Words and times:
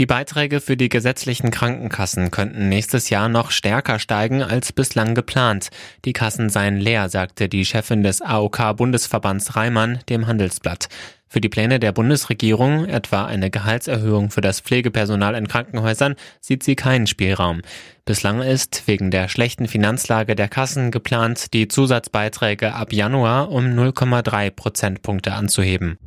Die 0.00 0.06
Beiträge 0.06 0.62
für 0.62 0.78
die 0.78 0.88
gesetzlichen 0.88 1.50
Krankenkassen 1.50 2.30
könnten 2.30 2.70
nächstes 2.70 3.10
Jahr 3.10 3.28
noch 3.28 3.50
stärker 3.50 3.98
steigen 3.98 4.42
als 4.42 4.72
bislang 4.72 5.14
geplant. 5.14 5.68
Die 6.06 6.14
Kassen 6.14 6.48
seien 6.48 6.78
leer, 6.78 7.10
sagte 7.10 7.50
die 7.50 7.66
Chefin 7.66 8.02
des 8.02 8.22
AOK-Bundesverbands 8.22 9.56
Reimann 9.56 9.98
dem 10.08 10.26
Handelsblatt. 10.26 10.88
Für 11.28 11.42
die 11.42 11.50
Pläne 11.50 11.78
der 11.78 11.92
Bundesregierung, 11.92 12.86
etwa 12.86 13.26
eine 13.26 13.50
Gehaltserhöhung 13.50 14.30
für 14.30 14.40
das 14.40 14.60
Pflegepersonal 14.60 15.34
in 15.34 15.48
Krankenhäusern, 15.48 16.14
sieht 16.40 16.62
sie 16.62 16.76
keinen 16.76 17.06
Spielraum. 17.06 17.60
Bislang 18.06 18.40
ist 18.40 18.84
wegen 18.86 19.10
der 19.10 19.28
schlechten 19.28 19.68
Finanzlage 19.68 20.34
der 20.34 20.48
Kassen 20.48 20.92
geplant, 20.92 21.52
die 21.52 21.68
Zusatzbeiträge 21.68 22.72
ab 22.72 22.94
Januar 22.94 23.50
um 23.50 23.66
0,3 23.66 24.50
Prozentpunkte 24.50 25.34
anzuheben. 25.34 25.98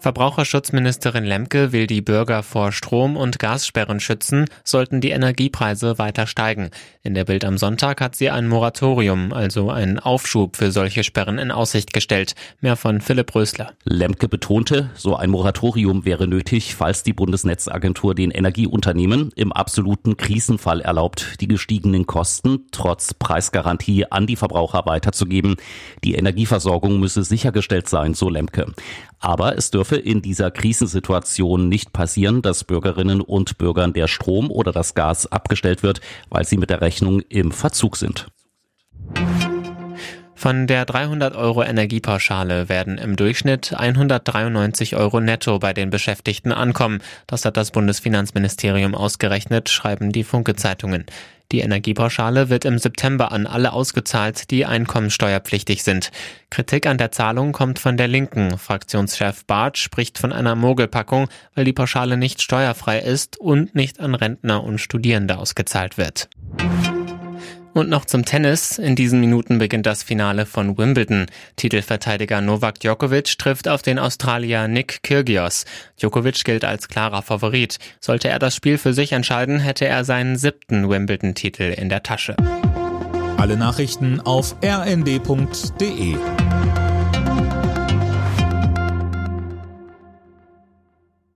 Verbraucherschutzministerin 0.00 1.24
Lemke 1.24 1.72
will 1.72 1.86
die 1.86 2.00
Bürger 2.00 2.42
vor 2.42 2.72
Strom- 2.72 3.18
und 3.18 3.38
Gassperren 3.38 4.00
schützen, 4.00 4.46
sollten 4.64 5.02
die 5.02 5.10
Energiepreise 5.10 5.98
weiter 5.98 6.26
steigen. 6.26 6.70
In 7.02 7.12
der 7.12 7.26
Bild 7.26 7.44
am 7.44 7.58
Sonntag 7.58 8.00
hat 8.00 8.16
sie 8.16 8.30
ein 8.30 8.48
Moratorium, 8.48 9.34
also 9.34 9.70
einen 9.70 9.98
Aufschub 9.98 10.56
für 10.56 10.72
solche 10.72 11.04
Sperren 11.04 11.38
in 11.38 11.50
Aussicht 11.50 11.92
gestellt. 11.92 12.34
Mehr 12.62 12.76
von 12.76 13.02
Philipp 13.02 13.34
Rösler. 13.34 13.72
Lemke 13.84 14.26
betonte, 14.26 14.88
so 14.94 15.16
ein 15.16 15.28
Moratorium 15.28 16.06
wäre 16.06 16.26
nötig, 16.26 16.74
falls 16.74 17.02
die 17.02 17.12
Bundesnetzagentur 17.12 18.14
den 18.14 18.30
Energieunternehmen 18.30 19.32
im 19.36 19.52
absoluten 19.52 20.16
Krisenfall 20.16 20.80
erlaubt, 20.80 21.34
die 21.42 21.48
gestiegenen 21.48 22.06
Kosten 22.06 22.66
trotz 22.72 23.12
Preisgarantie 23.12 24.10
an 24.10 24.26
die 24.26 24.36
Verbraucher 24.36 24.86
weiterzugeben. 24.86 25.56
Die 26.04 26.14
Energieversorgung 26.14 26.98
müsse 26.98 27.22
sichergestellt 27.22 27.86
sein, 27.86 28.14
so 28.14 28.30
Lemke. 28.30 28.72
Aber 29.18 29.58
es 29.58 29.70
dürfe 29.70 29.89
in 29.96 30.22
dieser 30.22 30.50
Krisensituation 30.50 31.68
nicht 31.68 31.92
passieren, 31.92 32.42
dass 32.42 32.64
Bürgerinnen 32.64 33.20
und 33.20 33.58
Bürgern 33.58 33.92
der 33.92 34.08
Strom 34.08 34.50
oder 34.50 34.72
das 34.72 34.94
Gas 34.94 35.26
abgestellt 35.26 35.82
wird, 35.82 36.00
weil 36.28 36.44
sie 36.44 36.56
mit 36.56 36.70
der 36.70 36.80
Rechnung 36.80 37.20
im 37.28 37.52
Verzug 37.52 37.96
sind. 37.96 38.26
Von 40.40 40.66
der 40.66 40.86
300 40.86 41.36
Euro 41.36 41.62
Energiepauschale 41.62 42.70
werden 42.70 42.96
im 42.96 43.16
Durchschnitt 43.16 43.74
193 43.74 44.96
Euro 44.96 45.20
netto 45.20 45.58
bei 45.58 45.74
den 45.74 45.90
Beschäftigten 45.90 46.50
ankommen. 46.50 47.02
Das 47.26 47.44
hat 47.44 47.58
das 47.58 47.72
Bundesfinanzministerium 47.72 48.94
ausgerechnet, 48.94 49.68
schreiben 49.68 50.12
die 50.12 50.24
Funke-Zeitungen. 50.24 51.04
Die 51.52 51.60
Energiepauschale 51.60 52.48
wird 52.48 52.64
im 52.64 52.78
September 52.78 53.32
an 53.32 53.46
alle 53.46 53.72
ausgezahlt, 53.72 54.50
die 54.50 54.66
einkommensteuerpflichtig 54.66 55.82
sind. 55.82 56.10
Kritik 56.48 56.86
an 56.86 56.98
der 56.98 57.10
Zahlung 57.10 57.52
kommt 57.52 57.78
von 57.78 57.96
der 57.96 58.08
Linken. 58.08 58.56
Fraktionschef 58.56 59.44
Barth 59.46 59.78
spricht 59.78 60.18
von 60.18 60.32
einer 60.32 60.54
Mogelpackung, 60.54 61.28
weil 61.54 61.64
die 61.64 61.72
Pauschale 61.72 62.16
nicht 62.16 62.40
steuerfrei 62.40 63.00
ist 63.00 63.38
und 63.38 63.74
nicht 63.74 63.98
an 64.00 64.14
Rentner 64.14 64.62
und 64.62 64.78
Studierende 64.78 65.38
ausgezahlt 65.38 65.98
wird. 65.98 66.28
Und 67.72 67.88
noch 67.88 68.04
zum 68.04 68.24
Tennis. 68.24 68.78
In 68.78 68.96
diesen 68.96 69.20
Minuten 69.20 69.58
beginnt 69.58 69.86
das 69.86 70.02
Finale 70.02 70.44
von 70.44 70.76
Wimbledon. 70.76 71.26
Titelverteidiger 71.56 72.40
Novak 72.40 72.80
Djokovic 72.80 73.38
trifft 73.38 73.68
auf 73.68 73.82
den 73.82 73.98
Australier 73.98 74.66
Nick 74.66 75.02
Kyrgios. 75.02 75.64
Djokovic 76.00 76.44
gilt 76.44 76.64
als 76.64 76.88
klarer 76.88 77.22
Favorit. 77.22 77.78
Sollte 78.00 78.28
er 78.28 78.38
das 78.38 78.56
Spiel 78.56 78.76
für 78.76 78.92
sich 78.92 79.12
entscheiden, 79.12 79.60
hätte 79.60 79.86
er 79.86 80.04
seinen 80.04 80.36
siebten 80.36 80.88
Wimbledon-Titel 80.88 81.74
in 81.76 81.88
der 81.88 82.02
Tasche. 82.02 82.36
Alle 83.36 83.56
Nachrichten 83.56 84.20
auf 84.20 84.56
rnd.de 84.62 86.16